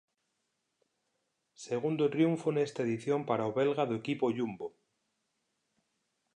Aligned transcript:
Segundo 1.65 2.11
triunfo 2.13 2.47
nesta 2.51 2.81
edición 2.87 3.19
para 3.29 3.49
o 3.49 3.55
belga 3.59 3.83
do 3.89 3.95
equipo 4.01 4.25
Jumbo. 4.37 4.67